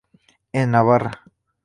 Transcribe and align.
En 0.51 0.71
Navarra. 0.71 1.11